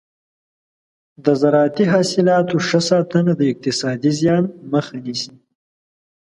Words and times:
د 1.23 1.25
زراعتي 1.41 1.85
حاصلاتو 1.93 2.55
ښه 2.67 2.79
ساتنه 2.89 3.31
د 3.39 3.41
اقتصادي 3.51 4.11
زیان 4.19 4.43
مخه 4.73 4.95
نیسي. 5.05 5.33